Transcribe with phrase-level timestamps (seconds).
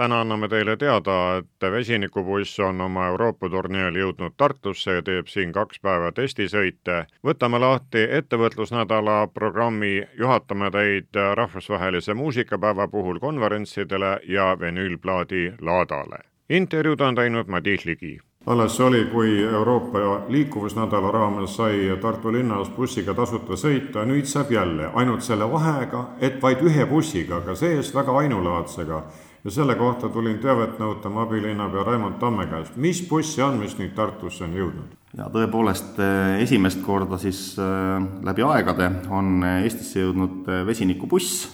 [0.00, 5.52] täna anname teile teada, et vesinikubuss on oma Euroopa turneel jõudnud Tartusse ja teeb siin
[5.52, 7.04] kaks päeva testisõite.
[7.26, 16.24] võtame lahti ettevõtlusnädala programmi, juhatame teid rahvusvahelise muusikapäeva puhul konverentsidele ja vinüülplaadi laadale.
[16.48, 19.98] intervjuud on teinud Madis Ligi alles oli, kui Euroopa
[20.28, 26.42] liikuvusnädala raames sai Tartu linnas bussiga tasuta sõita, nüüd saab jälle, ainult selle vahega, et
[26.42, 29.02] vaid ühe bussiga, aga see-eest väga ainulaadsega
[29.44, 32.76] ja selle kohta tulin teavet nõutama abilinnapea Raimond Tamme käest.
[32.76, 34.96] mis bussi on, mis nüüd Tartusse on jõudnud?
[35.16, 41.48] ja tõepoolest, eh, esimest korda siis eh, läbi aegade on Eestisse jõudnud eh, vesinikubuss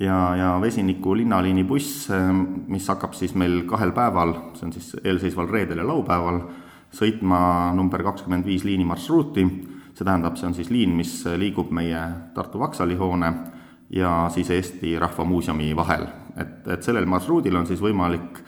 [0.00, 2.08] ja, ja vesiniku linnaliini buss,
[2.70, 6.40] mis hakkab siis meil kahel päeval, see on siis eelseisval reedel ja laupäeval,
[6.94, 9.44] sõitma number kakskümmend viis liini marsruuti,
[9.92, 12.00] see tähendab, see on siis liin, mis liigub meie
[12.34, 13.34] Tartu Vaksali hoone
[13.92, 16.08] ja siis Eesti Rahva Muuseumi vahel
[16.40, 18.40] et, et sellel marsruudil on siis võimalik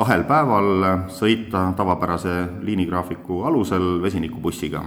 [0.00, 2.34] kahel päeval sõita tavapärase
[2.64, 4.84] liinigraafiku alusel vesinikubussiga.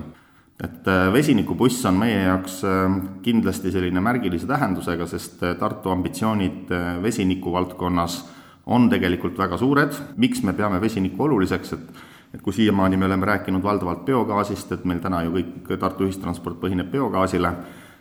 [0.63, 6.69] et äh, vesinikubuss on meie jaoks äh, kindlasti selline märgilise tähendusega, sest äh, Tartu ambitsioonid
[7.03, 8.23] vesiniku valdkonnas
[8.65, 12.03] on tegelikult väga suured, miks me peame vesinikku oluliseks, et
[12.33, 16.57] et kui siiamaani me oleme rääkinud valdavalt biogaasist, et meil täna ju kõik Tartu ühistransport
[16.61, 17.51] põhineb biogaasile,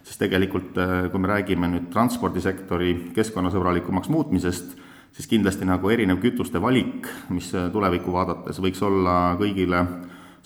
[0.02, 4.76] siis tegelikult äh, kui me räägime nüüd transpordisektori keskkonnasõbralikumaks muutmisest,
[5.12, 9.84] siis kindlasti nagu erinev kütuste valik, mis äh, tulevikku vaadates võiks olla kõigile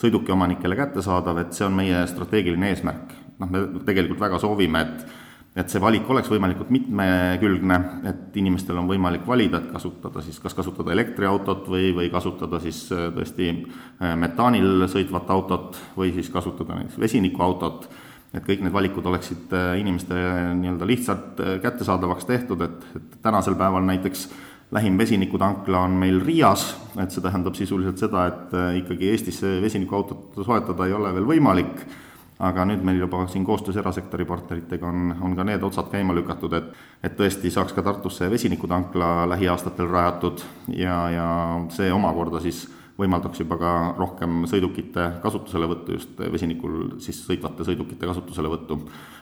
[0.01, 3.15] sõidukiomanikele kättesaadav, et see on meie strateegiline eesmärk.
[3.37, 5.23] noh, me tegelikult väga soovime, et
[5.57, 7.77] et see valik oleks võimalikult mitmekülgne,
[8.11, 12.83] et inimestel on võimalik valida, et kasutada siis, kas kasutada elektriautot või, või kasutada siis
[12.93, 13.55] äh, tõesti
[14.21, 17.88] metaanil sõitvat autot või siis kasutada näiteks vesinikuautot
[18.37, 23.57] et kõik need valikud oleksid äh, inimestele nii-öelda lihtsalt äh, kättesaadavaks tehtud, et, et tänasel
[23.59, 24.29] päeval näiteks
[24.77, 30.43] lähim vesinikutankla on meil Riias, et see tähendab sisuliselt seda, et äh, ikkagi Eestisse vesinikuautot
[30.43, 31.87] soetada ei ole veel võimalik,
[32.43, 36.53] aga nüüd meil juba siin koostöös erasektori partneritega on, on ka need otsad käima lükatud,
[36.59, 36.75] et
[37.07, 40.43] et tõesti saaks ka Tartusse vesinikutankla lähiaastatel rajatud
[40.75, 41.29] ja, ja
[41.73, 48.79] see omakorda siis võimaldaks juba ka rohkem sõidukite kasutuselevõttu, just vesinikul siis sõitvate sõidukite kasutuselevõttu.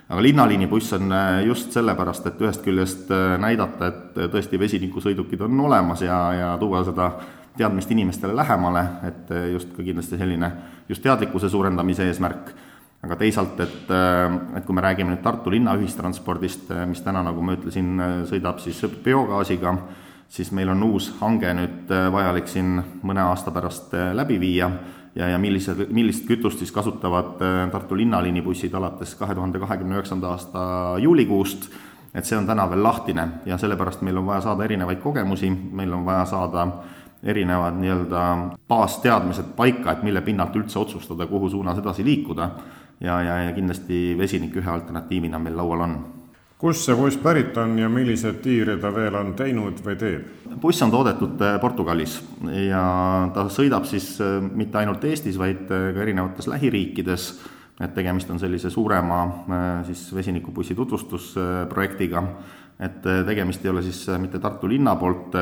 [0.08, 5.42] aga linnaliinibuss on äh, just sellepärast, et ühest küljest äh, näidata, et äh, tõesti vesinikusõidukid
[5.42, 7.10] on olemas ja, ja tuua seda
[7.56, 10.50] teadmist inimestele lähemale, et just ka kindlasti selline
[10.88, 12.50] just teadlikkuse suurendamise eesmärk,
[13.06, 13.92] aga teisalt, et,
[14.58, 17.94] et kui me räägime nüüd Tartu linna ühistranspordist, mis täna, nagu ma ütlesin,
[18.26, 19.76] sõidab siis biogaasiga,
[20.34, 24.70] siis meil on uus hange nüüd äh, vajalik siin mõne aasta pärast äh, läbi viia.
[25.14, 30.32] Ja, ja millised, millist kütust siis kasutavad äh, Tartu linnaliinibussid alates kahe tuhande kahekümne üheksanda
[30.34, 30.64] aasta
[30.98, 31.68] juulikuust,
[32.14, 35.94] et see on täna veel lahtine ja sellepärast meil on vaja saada erinevaid kogemusi, meil
[35.94, 36.66] on vaja saada
[37.22, 38.24] erinevad nii-öelda
[38.68, 42.50] baasteadmised paika, et mille pinnalt üldse otsustada, kuhu suunas edasi liikuda.
[43.00, 45.96] Ja, ja, ja kindlasti vesinik ühe alternatiivina meil laual on
[46.64, 50.28] kust see buss pärit on ja milliseid tiire ta veel on teinud või teeb?
[50.62, 52.14] buss on toodetud äh, Portugalis
[52.56, 52.84] ja
[53.34, 57.26] ta sõidab siis äh, mitte ainult Eestis, vaid äh, ka erinevates lähiriikides,
[57.84, 59.18] et tegemist on sellise suurema
[59.84, 62.22] siis vesinikubussi tutvustusprojektiga,
[62.86, 65.34] et tegemist ei ole siis mitte Tartu linna poolt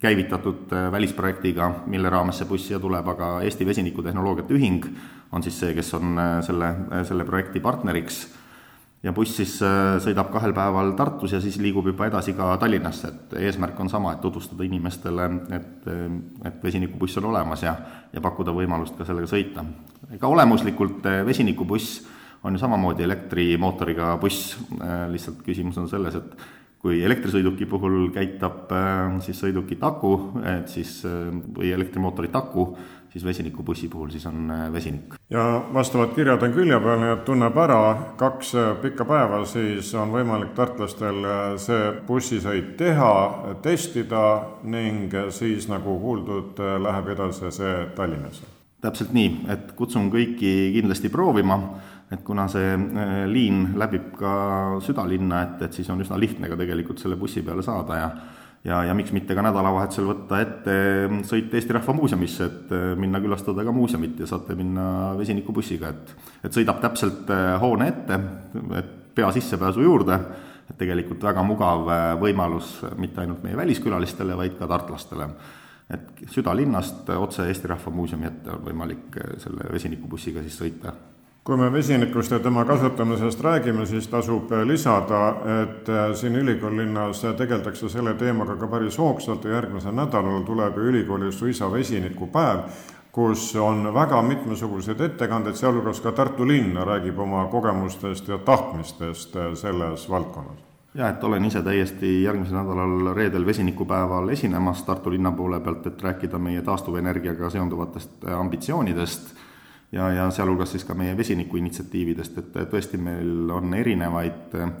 [0.00, 4.88] käivitatud välisprojektiga, mille raames see buss siia tuleb, aga Eesti Vesinikutehnoloogiate Ühing
[5.30, 6.16] on siis see, kes on
[6.48, 6.72] selle,
[7.04, 8.22] selle projekti partneriks
[9.02, 13.12] ja buss siis äh, sõidab kahel päeval Tartus ja siis liigub juba edasi ka Tallinnasse,
[13.12, 15.88] et eesmärk on sama, et tutvustada inimestele, et,
[16.50, 17.76] et vesinikubuss on olemas ja,
[18.12, 19.64] ja pakkuda võimalust ka sellega sõita.
[20.14, 22.02] ega olemuslikult äh, vesinikubuss
[22.46, 26.48] on ju samamoodi elektrimootoriga buss, äh, lihtsalt küsimus on selles, et
[26.78, 28.70] kui elektrisõiduki puhul käitab
[29.24, 30.12] siis sõidukit aku,
[30.46, 32.68] et siis või elektrimootorit aku,
[33.12, 35.14] siis vesinikubussi puhul siis on äh, vesinik.
[35.30, 37.80] ja vastavad kirjad on külje peal, nii et tunneb ära
[38.20, 43.12] kaks äh, pikka päeva, siis on võimalik tartlastel äh, see bussisõit teha,
[43.62, 44.24] testida
[44.62, 48.48] ning siis, nagu kuuldud, läheb edasi see Tallinnasse.
[48.82, 51.58] täpselt nii, et kutsun kõiki kindlasti proovima,
[52.12, 52.76] et kuna see
[53.28, 54.34] liin läbib ka
[54.84, 58.10] südalinna, et, et siis on üsna lihtne ka tegelikult selle bussi peale saada ja
[58.64, 60.76] ja, ja miks mitte ka nädalavahetusel võtta ette
[61.28, 66.14] sõit Eesti Rahva Muuseumisse, et äh, minna külastada ka muuseumit ja saate minna vesinikubussiga, et
[66.48, 68.20] et sõidab täpselt äh, hoone ette,
[68.78, 70.20] et pea sissepääsu juurde.
[70.68, 71.86] Et tegelikult väga mugav
[72.20, 75.30] võimalus mitte ainult meie väliskülalistele, vaid ka tartlastele.
[75.88, 80.92] Et südalinnast otse Eesti Rahva Muuseumi ette on võimalik selle vesinikubussiga siis sõita
[81.48, 85.20] kui me vesinikust ja tema kasutamisest räägime, siis tasub lisada,
[85.62, 85.86] et
[86.20, 92.60] siin ülikoolilinnas tegeldakse selle teemaga ka päris hoogsalt ja järgmisel nädalal tuleb ülikoolis suisa vesinikupäev,
[93.12, 100.04] kus on väga mitmesuguseid ettekandeid, sealhulgas ka Tartu linn räägib oma kogemustest ja tahtmistest selles
[100.10, 100.60] valdkonnas.
[100.94, 106.02] Jaa, et olen ise täiesti järgmisel nädalal reedel vesinikupäeval esinemas Tartu linna poole pealt, et
[106.02, 109.47] rääkida meie taastuvenergiaga seonduvatest ambitsioonidest
[109.92, 114.72] ja, ja sealhulgas siis ka meie vesiniku initsiatiividest, et tõesti meil on erinevaid äh,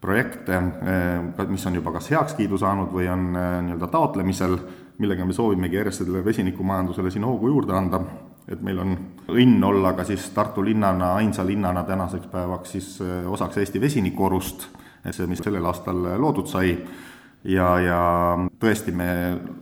[0.00, 4.56] projekte, äh, mis on juba kas heakskiidu saanud või on äh, nii-öelda taotlemisel,
[5.02, 8.00] millega me soovimegi järjest sellele vesinikumajandusele siin hoogu juurde anda,
[8.48, 8.96] et meil on
[9.28, 12.88] õnn olla ka siis Tartu linnana, ainsa linnana tänaseks päevaks siis
[13.26, 14.68] osaks Eesti vesinikuorust,
[15.10, 16.70] see, mis sellel aastal loodud sai
[17.46, 18.00] ja, ja
[18.60, 19.08] tõesti, me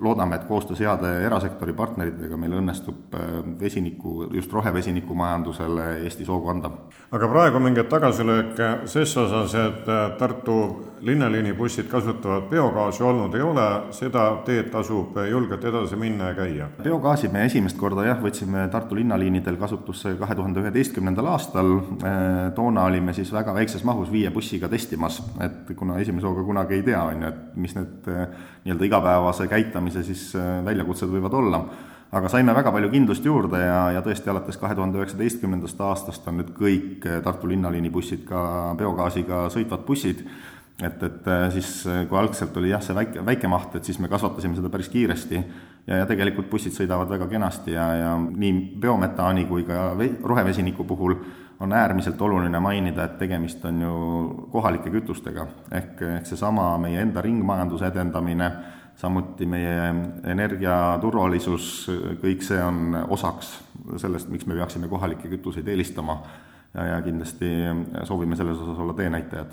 [0.01, 6.51] loodame, et koostöös heade erasektori partneritega meil õnnestub äh, vesiniku, just rohevesiniku majandusele Eestis hoogu
[6.53, 6.71] anda.
[7.15, 10.59] aga praegu mingeid tagasilööke ses osas, et äh, Tartu
[11.05, 16.69] linnaliini bussid kasutavad biogaasi olnud ei ole, seda teed tasub julgelt edasi minna ja käia?
[16.83, 22.89] biogaasi me esimest korda jah, võtsime Tartu linnaliinidel kasutusse kahe tuhande üheteistkümnendal aastal, äh, toona
[22.89, 27.03] olime siis väga väikses mahus viie bussiga testimas, et kuna esimese hooga kunagi ei tea,
[27.03, 28.07] on ju, et mis need
[28.65, 30.31] nii-öelda igapäevase käitamise siis
[30.65, 31.65] väljakutsed võivad olla.
[32.15, 36.39] Aga saime väga palju kindlust juurde ja, ja tõesti alates kahe tuhande üheksateistkümnendast aastast on
[36.39, 40.23] nüüd kõik Tartu linnaliini bussid ka biogaasiga sõitvad bussid,
[40.79, 41.73] et, et siis
[42.11, 45.43] kui algselt oli jah, see väike, väike maht, et siis me kasvatasime seda päris kiiresti.
[45.89, 49.91] Ja, ja tegelikult bussid sõidavad väga kenasti ja, ja nii biometaani kui ka
[50.23, 51.19] rohevesiniku puhul
[51.61, 53.97] on äärmiselt oluline mainida, et tegemist on ju
[54.53, 58.51] kohalike kütustega, ehk, ehk seesama meie enda ringmajanduse edendamine,
[58.99, 59.91] samuti meie
[60.31, 61.69] energiaturvalisus,
[62.23, 63.55] kõik see on osaks
[64.03, 66.21] sellest, miks me peaksime kohalikke kütuseid eelistama.
[66.75, 67.49] Ja, ja kindlasti
[68.03, 69.53] soovime selles osas olla teenäitajad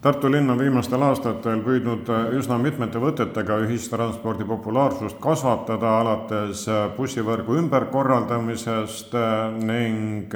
[0.00, 2.08] Tartu linn on viimastel aastatel püüdnud
[2.38, 6.62] üsna mitmete võtetega ühistranspordi populaarsust kasvatada, alates
[6.96, 9.12] bussivõrgu ümberkorraldamisest
[9.60, 10.32] ning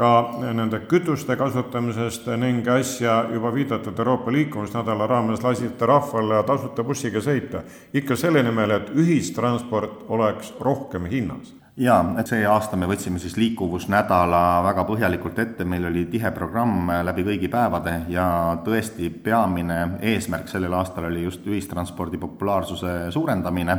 [0.00, 7.20] ka nende kütuste kasutamisest ning äsja juba viidatud Euroopa liikumisnädala raames lasite rahvale tasuta bussiga
[7.20, 7.66] sõita.
[7.92, 13.38] ikka selle nimel, et ühistransport oleks rohkem hinnas jaa, et see aasta me võtsime siis
[13.40, 18.26] liikuvusnädala väga põhjalikult ette, meil oli tihe programm läbi kõigi päevade ja
[18.64, 23.76] tõesti peamine eesmärk sellel aastal oli just ühistranspordi populaarsuse suurendamine,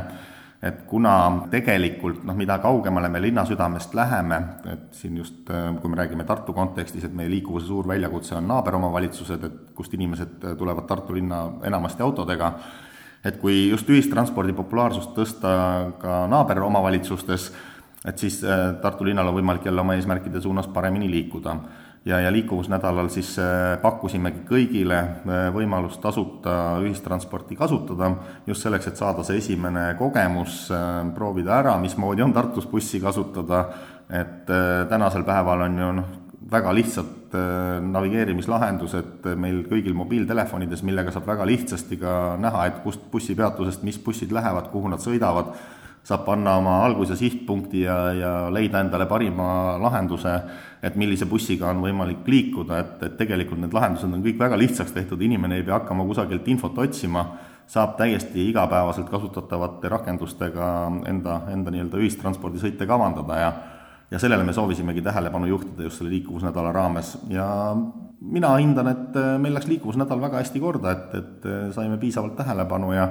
[0.64, 1.14] et kuna
[1.52, 4.40] tegelikult noh, mida kaugemale me linna südamest läheme,
[4.72, 9.44] et siin just, kui me räägime Tartu kontekstis, et meie liikuvuse suur väljakutse on naaberomavalitsused,
[9.44, 12.54] et kust inimesed tulevad Tartu linna enamasti autodega,
[13.24, 15.52] et kui just ühistranspordi populaarsust tõsta
[16.00, 17.52] ka naaberomavalitsustes,
[18.04, 21.56] et siis äh, Tartu linnal on võimalik jälle oma eesmärkide suunas paremini liikuda.
[22.04, 28.10] ja, ja liikuvusnädalal siis äh, pakkusimegi kõigile äh, võimalust tasuta ühistransporti kasutada,
[28.46, 30.68] just selleks, et saada see esimene kogemus,
[31.14, 33.64] proovida ära, mismoodi on Tartus bussi kasutada,
[34.10, 34.44] et
[34.88, 36.10] tänasel päeval on ju noh,
[36.52, 37.36] väga lihtsad
[37.88, 44.32] navigeerimislahendused meil kõigil mobiiltelefonides, millega saab väga lihtsasti ka näha, et kust bussipeatusest mis bussid
[44.32, 45.56] lähevad, kuhu nad sõidavad
[46.04, 50.34] saab panna oma algus- ja sihtpunkti ja, ja leida endale parima lahenduse,
[50.84, 54.92] et millise bussiga on võimalik liikuda, et, et tegelikult need lahendused on kõik väga lihtsaks
[54.92, 57.24] tehtud, inimene ei pea hakkama kusagilt infot otsima,
[57.66, 60.66] saab täiesti igapäevaselt kasutatavate rakendustega
[61.08, 63.52] enda, enda nii-öelda ühistranspordisõite kavandada ja
[64.10, 67.16] ja sellele me soovisimegi tähelepanu juhtida just selle liikuvusnädala raames.
[67.32, 67.46] Ja
[68.20, 73.08] mina hindan, et meil läks liikuvusnädal väga hästi korda, et, et saime piisavalt tähelepanu ja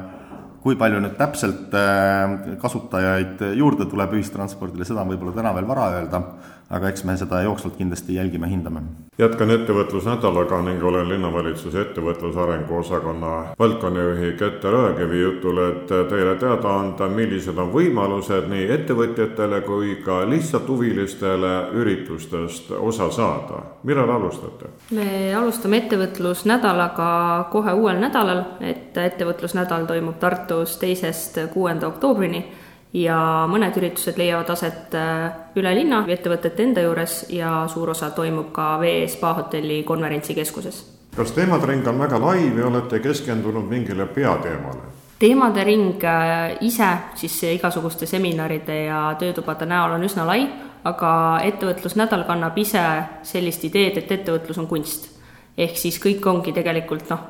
[0.63, 5.89] kui palju nüüd täpselt äh, kasutajaid juurde tuleb ühistranspordile, seda on võib-olla täna veel vara
[5.97, 6.23] öelda,
[6.69, 8.81] aga eks me seda jooksvalt kindlasti jälgime, hindame.
[9.17, 17.07] jätkan ettevõtlusnädalaga ning olen linnavalitsuse ettevõtlusarengu osakonna valdkonnajuhi Kette Rõekivi jutul, et teile teada anda,
[17.07, 23.61] millised on võimalused nii ettevõtjatele kui ka lihtsalt huvilistele üritustest osa saada.
[23.83, 24.73] millal alustate?
[24.91, 32.45] me alustame ettevõtlusnädalaga kohe uuel nädalal, et ettevõtlusnädal toimub Tartus teisest kuuenda oktoobrini
[32.93, 33.17] ja
[33.49, 38.75] mõned üritused leiavad aset äh, üle linna ettevõtete enda juures ja suur osa toimub ka
[38.81, 40.83] Vee Spa hotelli konverentsikeskuses.
[41.15, 44.91] kas teemade ring on väga lai või olete keskendunud mingile peateemale?
[45.19, 50.45] teemade ring äh, ise siis igasuguste seminaride ja töötubade näol on üsna lai,
[50.83, 52.83] aga ettevõtlusnädal kannab ise
[53.23, 55.12] sellist ideed, et ettevõtlus on kunst
[55.57, 57.25] ehk siis kõik ongi tegelikult noh,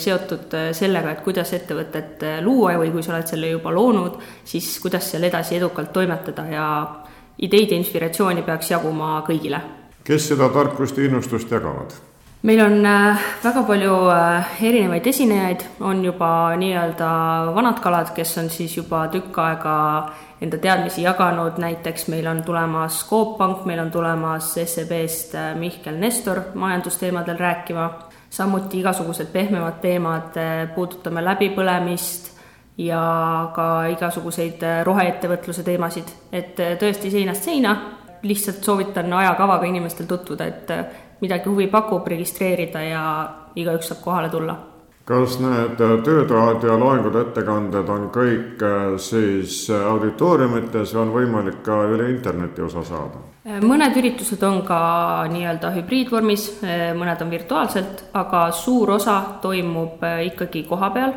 [0.00, 5.10] seotud sellega, et kuidas ettevõtet luua või kui sa oled selle juba loonud, siis kuidas
[5.10, 6.66] seal edasi edukalt toimetada ja
[7.38, 9.60] ideid ja inspiratsiooni peaks jaguma kõigile.
[10.04, 11.92] kes seda tarkust ja innustust jagavad?
[12.46, 12.76] Meil on
[13.42, 13.94] väga palju
[14.62, 16.28] erinevaid esinejaid, on juba
[16.60, 17.08] nii-öelda
[17.56, 19.74] vanad kalad, kes on siis juba tükk aega
[20.40, 25.96] enda teadmisi jaganud, näiteks meil on tulemas Coop Pank, meil on tulemas SEB-st äh, Mihkel
[25.98, 27.90] Nestor majandusteemadel rääkima,
[28.30, 32.34] samuti igasugused pehmemad teemad, äh, puudutame läbipõlemist
[32.78, 33.02] ja
[33.56, 37.76] ka igasuguseid äh, roheettevõtluse teemasid, et tõesti seinast seina,
[38.26, 40.72] lihtsalt soovitan ajakavaga inimestel tutvuda, et
[41.20, 43.04] midagi huvi pakub, registreerida ja
[43.56, 44.56] igaüks saab kohale tulla
[45.06, 51.60] kas need töötoad ja loengud, ettekanded on kõik äh, siis äh, auditooriumites või on võimalik
[51.66, 53.22] ka üle interneti osa saada?
[53.62, 54.78] mõned üritused on ka
[55.30, 61.14] nii-öelda hübriidvormis, äh, mõned on virtuaalselt, aga suur osa toimub ikkagi kohapeal,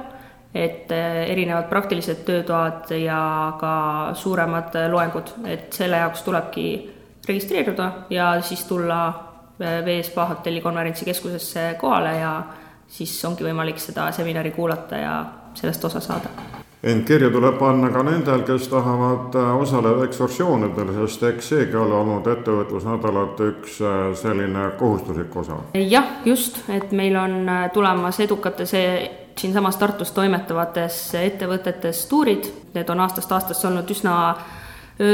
[0.54, 3.22] et erinevad praktilised töötoad ja
[3.58, 3.74] ka
[4.18, 6.68] suuremad loengud, et selle jaoks tulebki
[7.26, 9.29] registreeruda ja siis tulla
[9.60, 12.34] VSPA hotelli konverentsikeskusesse kohale ja
[12.88, 15.14] siis ongi võimalik seda seminari kuulata ja
[15.54, 16.30] sellest osa saada.
[16.84, 21.96] ent kirja tuleb panna ka nendel, kes tahavad äh, osaleda ekskursioonidel, sest eks seegi ole
[21.96, 25.60] olnud ettevõtlusnädalate üks äh, selline kohustuslik osa.
[25.74, 28.76] jah, just, et meil on äh, tulemas edukates
[29.40, 34.16] siinsamas Tartus toimetavates ettevõtetes tuurid, need on aastast aastasse olnud üsna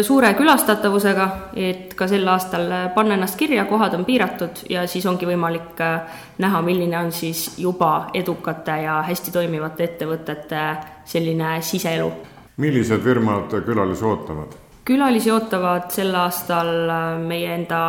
[0.02, 1.26] suure külastatavusega,
[1.62, 5.82] et ka sel aastal panna ennast kirja, kohad on piiratud ja siis ongi võimalik
[6.42, 10.64] näha, milline on siis juba edukate ja hästi toimivate ettevõtete
[11.06, 12.12] selline siseelu.
[12.58, 14.58] millised firmad külalisi ootavad?
[14.86, 16.72] külalisi ootavad sel aastal
[17.22, 17.82] meie enda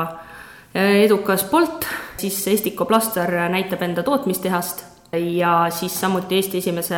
[0.76, 1.86] edukas Bolt,
[2.16, 6.96] siis Estiko Plaster näitab enda tootmistehast ja siis samuti Eesti esimese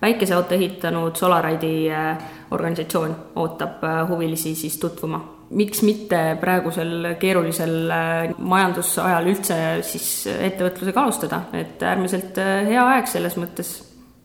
[0.00, 2.18] päikeseauto ehitanud Solaride'i äh,
[2.50, 5.34] organisatsioon ootab äh, huvilisi siis tutvuma.
[5.50, 12.36] miks mitte praegusel keerulisel äh, majandusajal üldse siis ettevõtlusega alustada, et äärmiselt
[12.68, 13.70] hea aeg selles mõttes,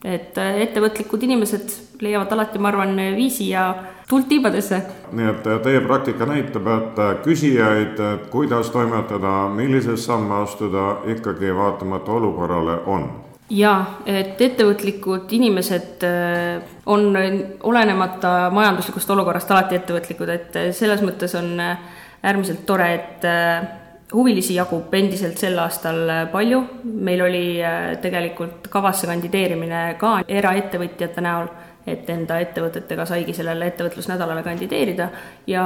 [0.04, 1.72] et ettevõtlikud inimesed
[2.04, 3.70] leiavad alati, ma arvan, viisi ja
[4.08, 4.82] tuld tiibadesse.
[5.12, 12.82] nii et teie praktika näitab, et küsijaid, kuidas toimetada, milliseid samme astuda, ikkagi vaatamata olukorrale
[12.84, 13.08] on
[13.54, 17.14] jaa, et ettevõtlikud inimesed äh, on
[17.62, 21.74] olenemata majanduslikust olukorrast alati ettevõtlikud, et äh, selles mõttes on äh,
[22.24, 23.26] äärmiselt tore, et
[24.14, 25.98] huvilisi jagub endiselt sel aastal
[26.32, 26.60] palju,
[27.04, 27.44] meil oli
[28.00, 31.50] tegelikult kavasse kandideerimine ka eraettevõtjate näol
[31.86, 35.08] et enda ettevõtetega saigi sellele ettevõtlusnädalale kandideerida.
[35.46, 35.64] Ja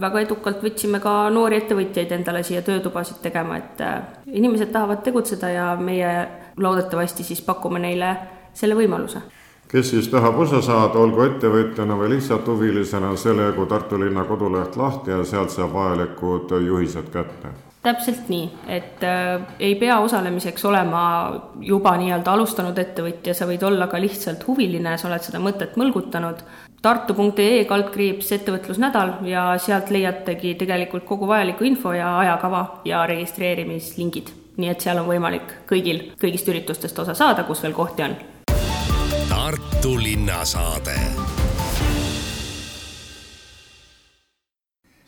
[0.00, 3.98] väga edukalt võtsime ka noori ettevõtjaid endale siia töötubasid tegema, et äh,
[4.38, 6.12] inimesed tahavad tegutseda ja meie
[6.58, 8.16] loodetavasti siis pakume neile
[8.54, 9.22] selle võimaluse
[9.68, 14.76] kes siis tahab osa saada, olgu ettevõtjana või lihtsalt huvilisena, selle jagu Tartu linna koduleht
[14.80, 21.02] lahti ja sealt saab vajalikud juhised kätte täpselt nii, et äh, ei pea osalemiseks olema
[21.62, 26.42] juba nii-öelda alustanud ettevõtja, sa võid olla ka lihtsalt huviline, sa oled seda mõtet mõlgutanud.
[26.82, 34.30] tartu.ee kaldkriips ettevõtlusnädal ja sealt leiategi tegelikult kogu vajaliku info ja ajakava ja registreerimislingid.
[34.58, 38.18] Nii et seal on võimalik kõigil kõigist üritustest osa saada, kus veel kohti on.
[39.28, 40.98] Tartu linnasaade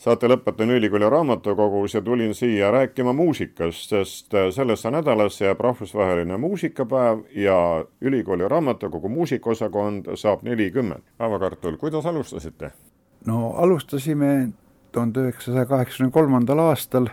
[0.00, 7.26] saate lõpetan ülikooli raamatukogus ja tulin siia rääkima muusikast, sest sellesse nädalasse jääb rahvusvaheline muusikapäev
[7.36, 11.04] ja ülikooli raamatukogu muusikaosakond saab nelikümmend.
[11.18, 12.72] Paavo Kartul, kuidas alustasite?
[13.26, 14.48] no alustasime
[14.92, 17.10] tuhande üheksasaja kaheksakümne kolmandal aastal,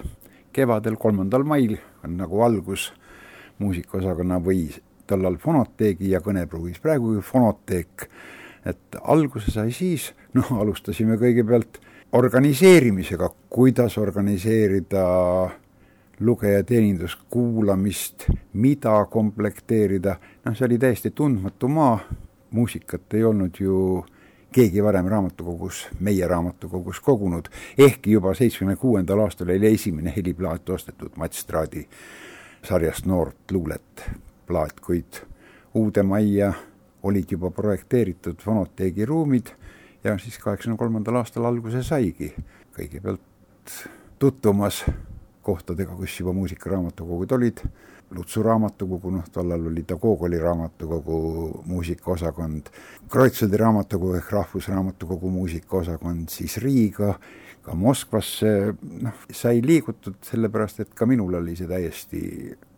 [0.53, 1.75] kevadel, kolmandal mail
[2.17, 2.91] nagu algus
[3.59, 4.67] muusikaosakonna või
[5.07, 8.07] tollal fonoteegi ja kõnepruugis praegu fonoteek,
[8.67, 11.81] et alguse sai siis, noh, alustasime kõigepealt
[12.17, 15.05] organiseerimisega, kuidas organiseerida
[16.19, 21.99] lugejateenindust, kuulamist, mida komplekteerida, noh, see oli täiesti tundmatu maa,
[22.51, 24.05] muusikat ei olnud ju
[24.57, 27.45] keegi varem raamatukogus, meie raamatukogus kogunud,
[27.77, 31.83] ehkki juba seitsmekümne kuuendal aastal oli esimene heliplaat ostetud Mats Straadi
[32.65, 34.05] sarjast Noort luulet
[34.47, 35.21] plaat, kuid
[35.77, 36.53] uude majja
[37.03, 39.53] olid juba projekteeritud fonoteegi ruumid
[40.03, 42.33] ja siis kaheksakümne kolmandal aastal alguse saigi.
[42.77, 43.77] kõigepealt
[44.19, 44.83] tutvumas
[45.47, 47.63] kohtadega, kus juba muusikaraamatukogud olid,
[48.15, 51.17] Lutsu raamatukogu, noh tollal oli ta Gogoli raamatukogu
[51.67, 52.69] muusikaosakond,
[53.11, 57.17] Kreutzwaldi raamatukogu ehk Rahvusraamatukogu muusikaosakond, siis Riiga,
[57.67, 58.53] ka Moskvasse,
[59.03, 62.21] noh, sai liigutud, sellepärast et ka minul oli see täiesti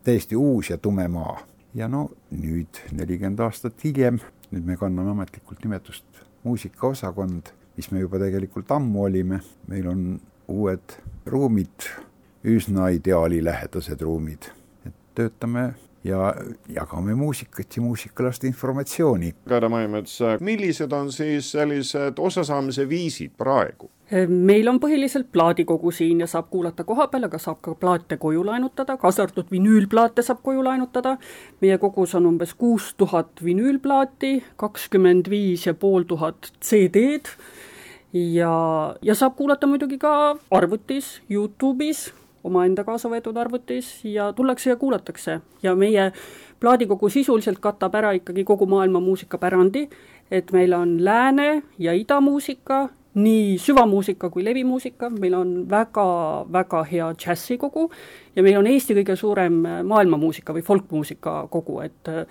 [0.04, 1.38] täiesti uus ja tume maa.
[1.74, 4.16] ja no nüüd, nelikümmend aastat hiljem,
[4.50, 9.38] nüüd me kanname ametlikult nimetust muusikaosakond, mis me juba tegelikult ammu olime,
[9.70, 10.00] meil on
[10.50, 10.96] uued
[11.30, 11.86] ruumid,
[12.44, 14.50] üsna ideaalilähedased ruumid,
[14.86, 15.72] et töötame
[16.04, 16.34] ja
[16.68, 19.34] jagame muusikat ja muusikalaste informatsiooni.
[19.48, 23.90] Kaire Maimets, millised on siis sellised osasaamise viisid praegu?
[24.26, 28.42] meil on põhiliselt plaadikogu siin ja saab kuulata koha peal, aga saab ka plaate koju
[28.42, 31.16] laenutada, kaasa arvatud vinüülplaate saab koju laenutada.
[31.60, 37.30] meie kogus on umbes kuus tuhat vinüülplaati, kakskümmend viis ja pool tuhat CD-d
[38.12, 42.10] ja, ja saab kuulata muidugi ka arvutis, Youtube'is
[42.44, 45.40] omaenda kaasa võetud arvutis ja tullakse ja kuulatakse.
[45.62, 46.10] Ja meie
[46.60, 49.88] plaadikogu sisuliselt katab ära ikkagi kogu maailma muusikapärandi,
[50.30, 57.90] et meil on lääne- ja idamuusika, nii süvamuusika kui levimuusika, meil on väga-väga hea džässikogu
[58.36, 62.26] ja meil on Eesti kõige suurem maailmamuusika või folkmuusika kogu, et äh,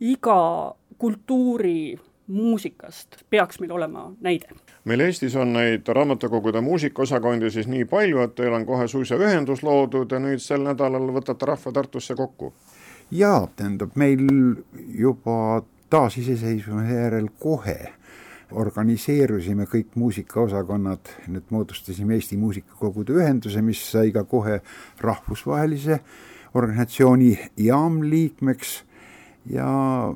[0.00, 4.48] iga kultuuri muusikast peaks meil olema näide.
[4.84, 9.62] Meil Eestis on neid raamatukogude muusikaosakondi siis nii palju, et teil on kohe suisa ühendus
[9.66, 12.52] loodud ja nüüd sel nädalal võtate rahva Tartusse kokku?
[13.10, 14.26] jaa, tähendab meil
[14.98, 17.78] juba taasiseseisvumise järel kohe
[18.50, 24.60] organiseerusime kõik muusikaosakonnad, nüüd moodustasime Eesti Muusikakogude Ühenduse, mis sai ka kohe
[25.02, 25.98] rahvusvahelise
[26.54, 27.32] organisatsiooni
[27.66, 28.76] IAM liikmeks
[29.50, 29.66] ja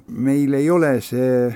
[0.06, 1.50] meil ei ole see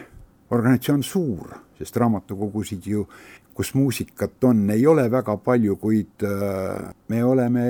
[0.54, 3.06] organisatsioon suur sest raamatukogusid ju,
[3.54, 7.64] kus muusikat on, ei ole väga palju, kuid äh, me oleme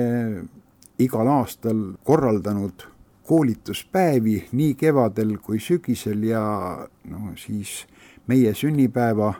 [1.01, 2.87] igal aastal korraldanud
[3.25, 6.43] koolituspäevi nii kevadel kui sügisel ja
[7.09, 7.83] no siis
[8.29, 9.33] meie sünnipäeva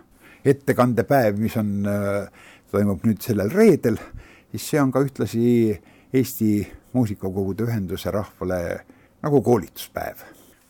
[0.46, 4.00] ettekandepäev, mis on, äh, toimub nüüd sellel reedel,
[4.52, 5.46] siis see on ka ühtlasi
[6.16, 6.50] Eesti
[6.96, 8.62] Muusikakogude Ühenduse rahvale
[9.26, 10.22] nagu koolituspäev.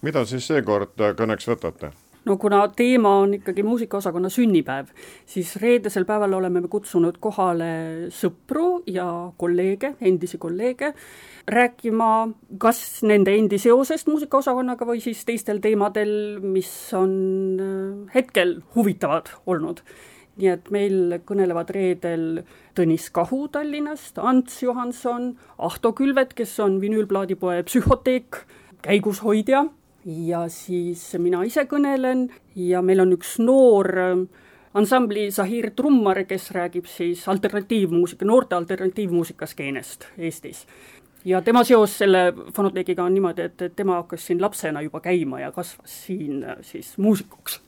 [0.01, 1.91] mida siis seekord kõneks võtate?
[2.25, 4.89] No kuna teema on ikkagi muusikaosakonna sünnipäev,
[5.25, 7.70] siis reedesel päeval oleme me kutsunud kohale
[8.14, 9.05] sõpru ja
[9.38, 10.94] kolleege, endisi kolleege,
[11.48, 12.09] rääkima
[12.61, 17.16] kas nende endi seosest muusikaosakonnaga või siis teistel teemadel, mis on
[17.61, 19.83] äh, hetkel huvitavad olnud.
[20.35, 22.42] Nii et meil kõnelevad reedel
[22.75, 25.29] Tõnis Kahu Tallinnast, Ants Johanson,
[25.64, 28.42] Ahto Külvet, kes on vinüülplaadipoe Psühhoteek
[28.83, 29.64] käigushoidja
[30.05, 34.25] ja siis mina ise kõnelen ja meil on üks noor ähm,
[34.77, 40.65] ansambli Zahir trummar, kes räägib siis alternatiivmuusika, noorte alternatiivmuusika skeenest Eestis.
[41.25, 45.51] ja tema seos selle fonoteegiga on niimoodi, et, tema hakkas siin lapsena juba käima ja
[45.51, 47.61] kasvas siin äh, siis muusikuks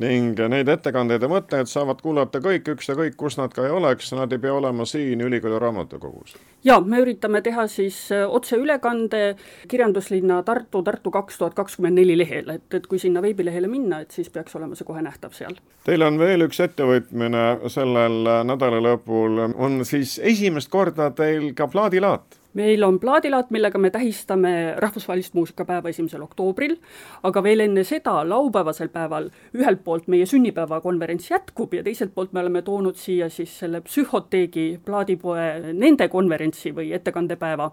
[0.00, 4.32] ning neid ettekandeid ja mõtteid saavad kuulata kõik, ükskõik kus nad ka ei oleks, nad
[4.32, 6.36] ei pea olema siin ülikooli raamatukogus.
[6.64, 9.36] jaa, me üritame teha siis äh, otseülekande
[9.68, 14.10] kirjanduslinna Tartu, Tartu kaks tuhat kakskümmend neli lehel, et, et kui sinna veebilehele minna, et
[14.10, 15.58] siis peaks olema see kohe nähtav seal.
[15.84, 22.84] Teil on veel üks ettevõtmine sellel nädalalõpul, on siis esimest korda teil ka plaadilaat meil
[22.84, 26.76] on plaadilaat, millega me tähistame rahvusvahelist muusikapäeva esimesel oktoobril,
[27.22, 32.44] aga veel enne seda, laupäevasel päeval, ühelt poolt meie sünnipäevakonverents jätkub ja teiselt poolt me
[32.44, 37.70] oleme toonud siia siis selle psühhoteegi plaadipoe nende konverentsi või ettekandepäeva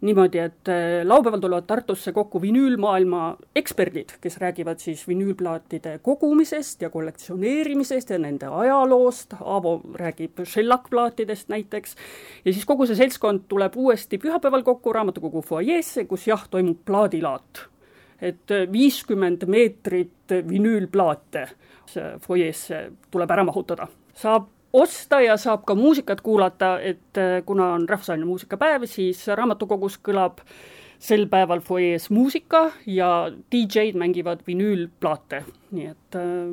[0.00, 6.90] niimoodi, et äh, laupäeval tulevad Tartusse kokku vinüülmaailma eksperdid, kes räägivad siis vinüülplaatide kogumisest ja
[6.90, 11.96] kollektsioneerimisest ja nende ajaloost, Aavo räägib šellakplaatidest näiteks,
[12.44, 17.66] ja siis kogu see seltskond tuleb uuesti pühapäeval kokku raamatukogu fuajeesse, kus jah, toimub plaadilaat.
[18.20, 21.48] et äh, viiskümmend meetrit vinüülplaate
[22.20, 23.86] fuajeesse tuleb ära mahutada.
[24.14, 29.98] saab osta ja saab ka muusikat kuulata, et äh, kuna on rahvusvaheline muusikapäev, siis raamatukogus
[30.08, 30.44] kõlab
[31.00, 36.52] sel päeval fuajees muusika ja DJ-d mängivad vinüülplaate, nii et äh,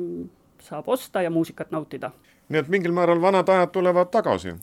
[0.64, 2.10] saab osta ja muusikat nautida.
[2.48, 4.54] nii et mingil määral vanad ajad tulevad tagasi?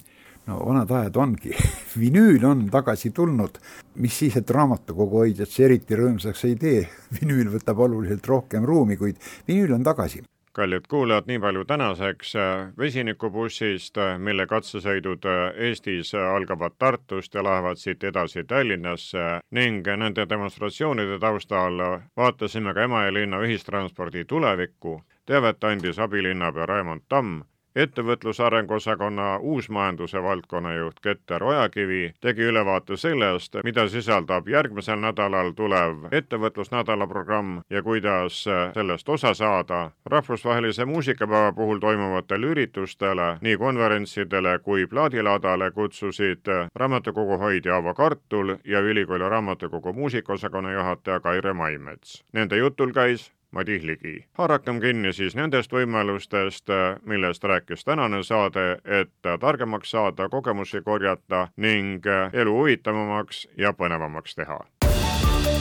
[0.48, 1.56] no vanad ajad ongi.
[2.02, 3.58] Vinüül on tagasi tulnud,
[3.96, 6.86] mis siis, et raamatukogu hoidjad see eriti rõõmsaks ei tee,
[7.20, 12.68] vinüül võtab oluliselt rohkem ruumi, kuid vinüül on tagasi kallid kuulajad, nii palju tänaseks äh,
[12.78, 20.26] vesinikubussist, äh, mille katsesõidud äh, Eestis algavad Tartust ja lähevad siit edasi Tallinnasse ning nende
[20.30, 21.84] demonstratsioonide taustal
[22.18, 25.02] vaatasime ka Emajõe linna ühistranspordi tulevikku.
[25.26, 27.42] teavet andis abilinnapea Raimond Tamm
[27.76, 36.08] ettevõtluse arenguosakonna uusmajanduse valdkonna juht Keter Ojakivi tegi ülevaate sellest, mida sisaldab järgmisel nädalal tulev
[36.12, 39.92] ettevõtlusnädala programm ja kuidas sellest osa saada.
[40.06, 48.80] rahvusvahelise muusikapäeva puhul toimuvatele üritustele, nii konverentsidele kui plaadilaadale kutsusid raamatukogu hoidja Avo Kartul ja
[48.80, 52.24] ülikooli raamatukogu muusikaosakonna juhataja Kaire Maimets.
[52.34, 54.26] Nende jutul käis Madis Ligi.
[54.38, 56.68] haarakem kinni siis nendest võimalustest,
[57.06, 64.60] millest rääkis tänane saade, et targemaks saada, kogemusi korjata ning elu huvitavamaks ja põnevamaks teha.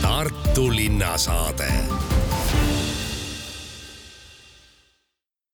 [0.03, 1.71] Tartu linnasaade